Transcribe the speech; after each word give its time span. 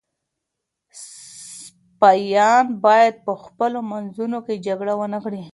سپایان 1.01 2.65
باید 2.85 3.15
په 3.25 3.33
خپلو 3.43 3.79
منځونو 3.91 4.37
کي 4.45 4.55
جګړه 4.67 4.93
ونه 4.97 5.19
کړي. 5.25 5.43